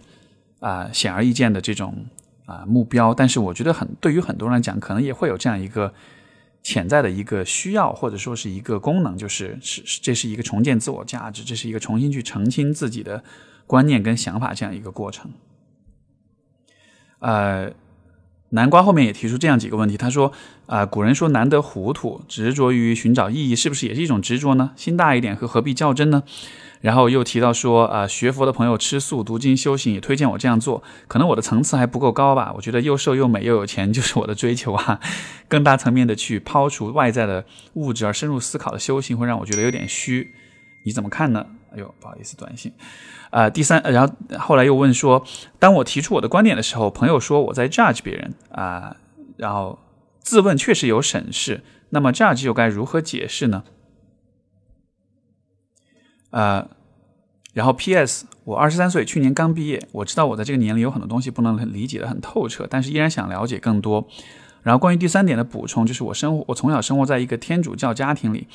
[0.59, 2.05] 啊显而易见的这种
[2.45, 3.11] 啊目标。
[3.11, 5.91] 但是我觉得很对于很多人来讲，可能也会有这样一个
[6.61, 13.23] 潜在的一个需要，或者说是一个功能，就是是这是一个重建自我价值，这是一个重新去澄清自己的
[13.65, 15.31] 观念跟想法这样一个过程。
[17.19, 17.71] 呃。
[18.49, 20.31] 南瓜后面也提出这样几个问题，他说
[20.67, 24.71] ：“啊，古人说难得糊涂，执着于寻找意义，是不是也是一种执着呢？
[24.75, 26.23] 心大一点，和何必较真呢？”
[26.81, 30.83] 然后又提到说：“啊，学佛的朋友吃素、读经、修行，也推荐我这样做。
[31.07, 32.53] 可能我的层次还不够高吧？
[32.55, 34.99] 我觉得又瘦又美又有钱就是我的追求啊。
[35.49, 40.33] 更大层面的去抛除外在的物质而深入思考的修行，会让我觉得有点虚。
[40.85, 41.45] 你怎么看呢？”
[41.75, 42.71] 哎呦，不好意思，短信。
[43.31, 45.25] 啊，第三，然后后来又问说，
[45.59, 48.95] 当我提出我的观点的时候，朋友说我在 judge 别人啊，
[49.35, 49.77] 然后
[50.21, 53.65] 自问确实有审视，那么 judge 又该如何解释呢？
[56.29, 56.69] 呃，
[57.51, 58.25] 然后 P.S.
[58.45, 64.07] 我二十三岁，去年刚毕业，我知道我在这个年龄有很多东西不能理解的很透彻，但是依然想了解更多。
[64.63, 68.47] 然后关于第三点的补充，就是我生活，我从小生活在一个天主教家庭里。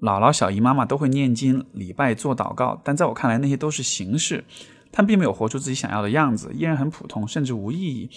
[0.00, 4.44] 姥姥、小姨妈妈都会念经、礼拜、做祷告，但在我看来，那些都是形式，
[4.92, 8.10] 他们并没有活出自己想要的样子，依然很普通，甚至无意义。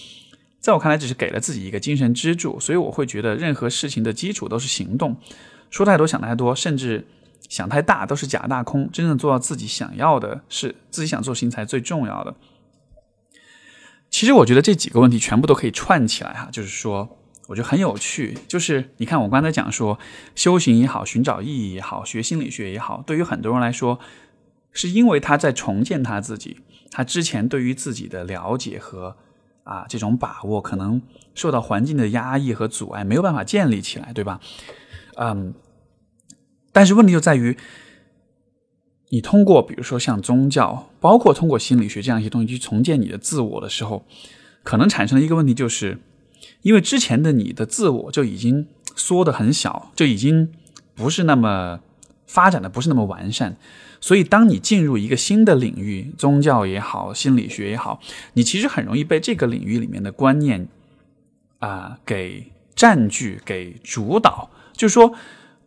[0.59, 5.15] 在我看来，只是给了自己一个精神支柱，所以我会觉得任何事情的基础都是行动。
[5.69, 7.07] 说太多、想太多，甚至
[7.47, 8.89] 想太大，都是假大空。
[8.91, 12.35] 真正做到自己想要的事，自己想做事情才最重要的。
[14.09, 17.16] 其实，我觉得这几个问题全部都可以串起来哈，就是说。
[17.47, 19.97] 我觉得很有趣，就是你看我刚才讲说，
[20.35, 23.99] 修行也好，寻找意义也好，学心理学也好，对于很多人来说，
[24.73, 26.57] 是因为他在重建他自己，
[26.91, 29.15] 他之前对于自己的了解和
[29.63, 31.01] 啊这种把握，可能
[31.35, 34.41] 受到环境的压抑和阻碍，没有办法建立起来，对吧？
[35.15, 35.53] 嗯，
[36.73, 37.57] 但是问题就在于，
[39.07, 44.05] 你通过比如说像宗教，包括通过心理学这样一些东西去重建你的自我的时候，
[44.63, 45.99] 可能产生的一个问题就是。
[46.61, 50.51] 因为之前的你的自我就已经缩得很小，就已经
[50.95, 51.79] 不是那么
[52.25, 53.55] 发展的不是那么完善，
[54.01, 58.01] 所以当你进入一个新的领域，宗教也好，心理学也好，
[58.33, 60.67] 你其实很容易被这个领域里面的观念
[61.59, 64.49] 啊给占据、给主导。
[64.73, 65.13] 就是说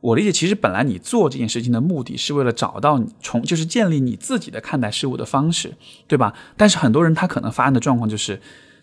[0.01, 5.74] 我理解，其实本来你做这件事情的目的是为了找到你从，就是建立你自己的看待事物的方式，
[6.07, 6.35] 对吧？
[6.57, 8.41] 但是很多人他可能发生的状况就是。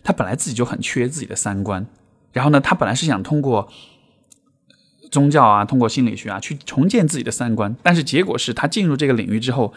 [0.08, 1.86] 他本来自己就很缺自己的三观，
[2.32, 3.70] 然后呢，他本来是想通过
[5.10, 9.74] 宗教啊，通过心理学啊，去重建自己的三观，但是结果是他进入这个领域之后，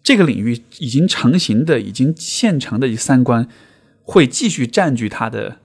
[0.00, 3.48] 这个领域已经成型的、已经现成的三观，
[4.04, 5.56] 会继续占据他的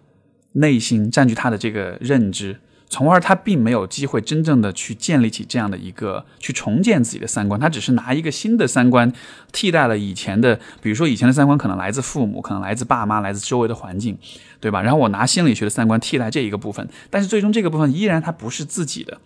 [0.53, 2.61] 内心，占据他的这个认知。
[2.93, 9.11] 从而他并没有机会真正的去建立起这样的一个去重建自己的三观，他只是拿一个新的三观
[9.51, 14.15] 替代了以前的，比如说以前的三观可能来自父母，可能来自爸妈，来自周围的环境，
[14.59, 14.79] 对吧？
[14.83, 19.17] 然后我拿心理学的三观替代这一个部分，但是最终这个部分依然它不是自己的，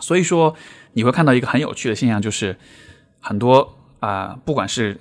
[0.00, 0.54] 所以说
[0.94, 2.56] 你会看到一个很有趣的现象，就是
[3.20, 4.98] 很多啊，不管是。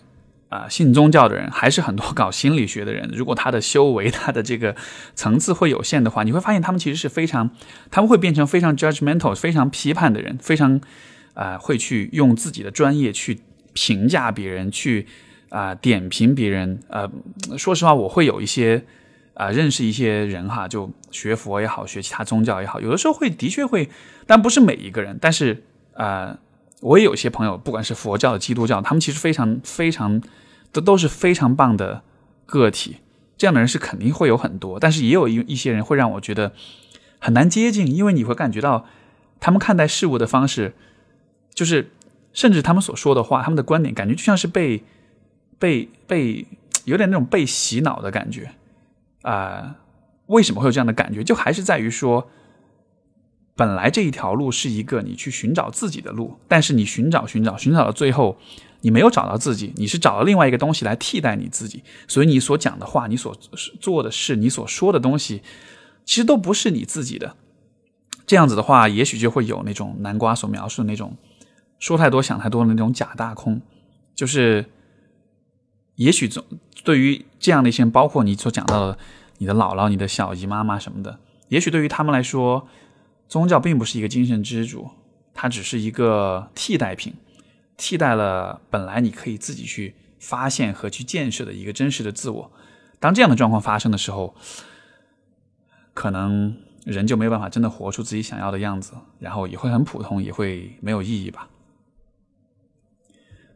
[0.50, 3.10] 啊，信宗教的人还是很多搞心理学的人。
[3.14, 4.74] 如果他的修为、 他的这个
[5.14, 7.50] 层次会有限的话，你会发现他们其实是非常，
[7.92, 10.80] 他们会变成非常 judgmental、非常批判的人，非常
[11.34, 13.42] 啊，会去用自己的专业去
[13.74, 15.06] 评价别人，去
[15.50, 16.80] 啊点评别人。
[16.88, 17.12] 呃，
[17.58, 18.86] 说实话，我会有一些
[19.34, 23.90] 啊认识一些人哈，就学佛也好，学其他宗教也好，有的时候会的确会，
[24.26, 26.38] 但不是每一个人，但是啊。
[26.82, 30.22] 我也有些朋友，不管是佛教的、基督教，他们其实非常非常
[30.72, 32.04] 都都是非常棒的
[32.46, 32.98] 个体。
[33.36, 36.54] 这样的人是肯定会有很多，但是也有一一些人会让我觉得
[37.20, 38.86] 很难接近，因为你会感觉到
[39.40, 40.76] 他们看待事物的方式，
[41.54, 41.92] 就是
[42.34, 44.84] 甚至他们所说的话、他们的观点，感觉就像是被
[45.58, 46.46] 被被
[46.86, 48.52] 有点那种被洗脑的感觉
[49.24, 49.78] 啊。
[50.28, 51.24] 为什么会有这样的感觉？
[51.24, 52.30] 就还是在于说。
[53.58, 58.38] 本来这一条路是一个你去寻找自己的路，但是你寻找寻找寻找到最后，
[58.82, 63.36] 你没有找到自己，你是找到另外一个东西来替代你自己，所以你所讲的话，你所
[63.82, 65.42] 做的事，你所说的东西，
[66.06, 67.36] 其实都不是你自己的。
[68.28, 71.18] 这样子的话，也许就会有那种南瓜所描述的那种
[71.80, 73.60] 说太多想太多的那种假大空，
[74.14, 74.66] 就是
[75.96, 76.46] 也许总
[76.84, 79.00] 对于这样的一些，包括你所讲到的
[79.40, 82.68] 你的姥姥、你的小姨妈妈什么的，也许对于他们来说。
[83.28, 84.90] 宗教并不是一个精神支柱，
[85.34, 87.14] 它只是一个替代品，
[87.76, 92.52] 替代了本来你可以自己去发现和去建设的一个真实的自我。
[93.00, 94.34] 当这样的状况发生的时候，
[95.94, 96.56] 可能
[96.86, 101.50] 人就没有办法真的活出自己想要的样子，然后也会很普通，也会没有意义吧。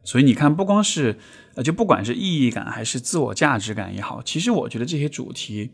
[0.04, 1.18] 所以你看，不光是
[1.56, 5.72] 呃，就不管是意义感还是自我价值感也好，其实我觉得这些主题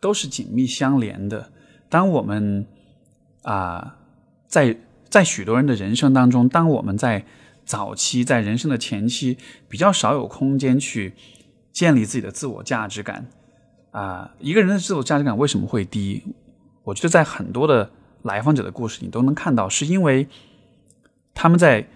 [0.00, 1.52] 都是紧密相连的。
[1.88, 2.66] 当我们
[3.46, 3.96] 啊，
[4.48, 4.76] 在
[5.08, 7.24] 在许多人的人生当中，当我们在
[7.64, 9.38] 早期，在人生的前期，
[9.68, 11.14] 比较少有空间去
[11.72, 13.28] 建立自己的自我价值感。
[13.92, 16.24] 啊，一个人的自我价值感为什么会低？
[16.82, 17.88] 我觉得在很多的
[18.22, 20.26] 来访者的故事你都能看到，是因为
[21.32, 21.86] 他们在，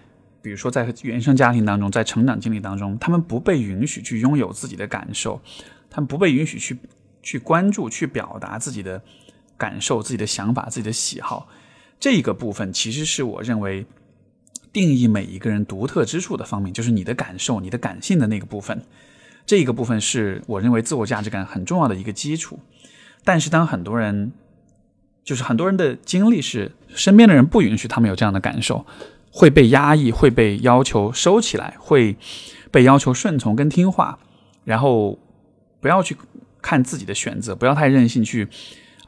[0.41, 5.41] 比如说在原生家庭当中，在成长经历当中，他们不被允许去拥有自己的感受，
[5.89, 6.77] 他们不被允许去
[7.21, 9.03] 去关注、去表达自己的。
[9.61, 11.47] 感受自己的想法、自己的喜好，
[11.99, 13.85] 这个部分其实是我认为
[14.73, 18.81] 定义每一个人独特之处的方面，就是你的感受、你的感性的那个部分。
[19.45, 22.57] 这个部分是我认为自我价值感很重要的一个基础。
[23.23, 24.31] 但是，当很多人
[25.23, 28.83] 就是很多人的经历是身边的人不允许他们有这样的感受，
[29.29, 32.17] 会被压抑，会被要求收起来，会
[32.71, 34.17] 被要求顺从跟听话，
[34.63, 35.19] 然后
[35.79, 36.17] 不要去
[36.63, 38.47] 看自己的选择，不要太任性去。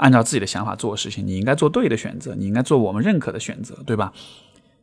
[0.03, 4.11] 按照自己的想法做事情，你应该做对的选择，你应该做我们认可的选择，对吧？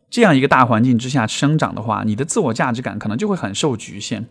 [0.09, 4.27] 这样一个大环境之下生长的话，你的自我价值感可能就会很受局限。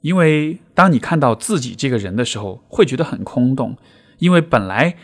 [0.00, 3.76] 因为当你看到自己这个人的时候，会觉得很空洞，
[4.20, 4.94] 因为本来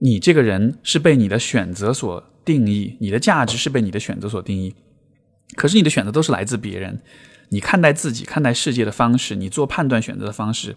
[0.00, 4.74] 你这个人是被你的选择所定义，你的价值是被你的选择所定义。
[5.54, 7.00] 可是你的选择都是来自别人，
[7.50, 10.74] 你看待自己、看待世界的方式，你做判断选择的方式，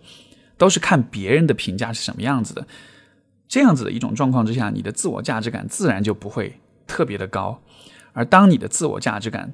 [0.56, 2.68] 都是看别人的评价是什么样子的。
[3.50, 7.60] 这样子的一种状况之下，你的自我价值感自然就不会特别的高。
[8.14, 9.54] 而当你的自我价值感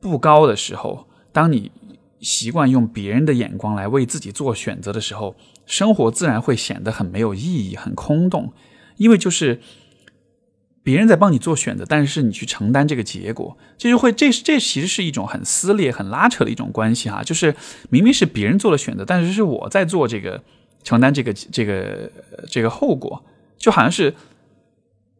[0.00, 1.72] 不高的时候，当你
[2.20, 5.34] 习惯用别人的眼光来为自己做选择的时候，
[5.66, 8.52] 生活自然会显得很没有意义、很空洞。
[8.96, 9.60] 因为就是
[10.84, 17.24] 别人在帮你做选择，但是你去承担这个结果，这就会这这其实是一种很撕裂、很拉扯的一种关系哈。
[17.24, 17.56] 就是
[17.90, 20.40] 明明是别人做了选择，但是是我在做这个
[20.84, 22.08] 承担这个这个
[22.48, 23.24] 这个后果。
[23.62, 24.14] 就好像是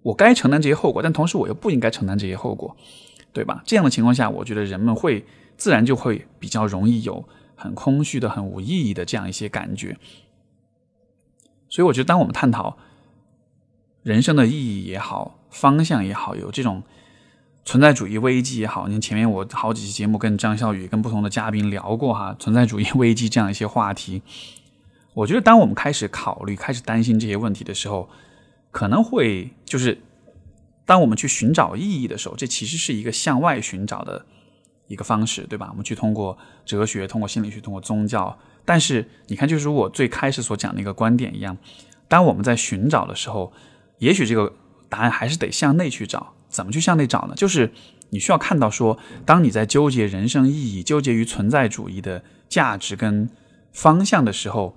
[0.02, 2.76] 我该承担这些后果，但同时我又不应该承担这些后果，
[3.32, 3.62] 对吧？
[3.64, 5.24] 这样的情况下，我觉得人们会
[5.56, 7.24] 自然就会比较容易有
[7.54, 9.96] 很空虚的、很无意义的这样一些感觉。
[11.68, 12.76] 所以，我觉得当我们探讨
[14.02, 16.82] 人生的意义也好、方向也好，有这种
[17.64, 24.20] 存在主义危机也好，你看前面我好几期节目跟张笑宇、跟不同的嘉宾聊过哈，存在主义危机这样一些话题。
[25.14, 28.08] 我觉得，当我们开始考虑、开始担心这些问题的时候，
[28.72, 30.02] 可能会就是
[30.84, 34.26] 当我们去寻找意义的时候，这其实是一个向外寻找的
[34.88, 35.68] 一个方式，对吧？
[35.70, 38.36] 我们去通过哲学、通过心理学、通过宗教。
[38.64, 41.56] 但是你看，就是我最开始所讲的一个观点一样，
[42.08, 43.52] 当我们在寻找的时候，
[43.98, 44.52] 也许这个
[44.88, 46.34] 答案还是得向内去找。
[46.48, 47.34] 怎么去向内找呢？
[47.34, 47.72] 就是
[48.10, 53.28] 你需要看到说，当你在纠结人生意义、纠结于存在主义的价值跟
[53.72, 54.76] 方向的时候，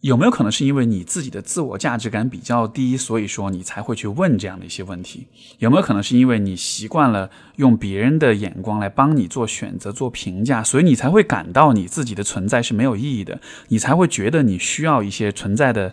[0.00, 5.26] 有没有可能是因为你自己的自我价值感比较低，所以说你才会去问这样的一些问题？
[5.58, 13.40] 有没有可能是因为你习惯了用别人的眼光来帮你做选择、做评价，所以你才会感到你自己的存在是没有意义的？
[13.68, 15.92] 你才会觉得你需要一些存在的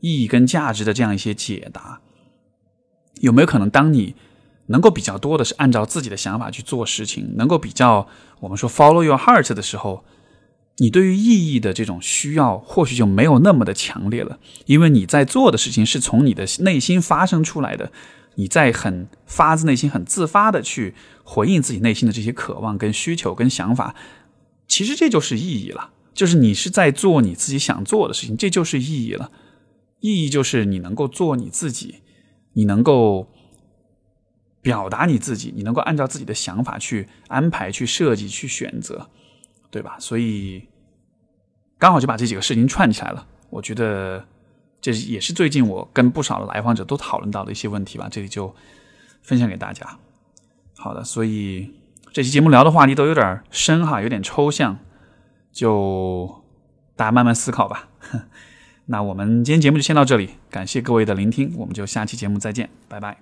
[0.00, 2.00] 意义跟价值的这样一些解答？
[3.20, 4.16] 有没有可能，当你
[4.66, 8.08] 能够比较多的是按照自己的想法去做事情，能够比较
[8.40, 10.04] 我们说 follow your heart 的时候，
[10.76, 17.92] 你对于意义的这种需要或许就没有那么的强烈了，因为你在做的事情是从你的内心发生出来的，
[18.34, 23.94] 你在很发自内心、很自发的去回应自己内心的这些渴望、跟需求、跟想法，
[24.66, 29.30] 其实这就是意义了，就是你是在做你自己想做的事情，这就是意义了。
[30.00, 31.96] 意义就是你能够做你自己。
[32.56, 33.26] 你能够
[34.62, 39.10] 表达你自己，你能够按照自己的想法去安排、去设计、去选择，
[39.74, 39.96] 对吧？
[39.98, 40.68] 所以
[41.78, 43.26] 刚好就把这几个事情串起来了。
[43.50, 44.24] 我觉得
[44.80, 48.06] 这也是最近我跟不少的来访者都讨论到的一些问题吧。
[48.08, 48.54] 这里就
[49.20, 49.98] 分享给大家。
[50.76, 51.74] 好的，所以
[52.12, 54.78] 这期节目聊的话题都有点深哈，有点抽象，
[55.50, 56.44] 就
[56.94, 57.88] 大家慢慢思考吧。
[58.86, 63.18] 那我们今天节目就先到这里，感谢各位的聆听，我们就下期节目再见，拜拜。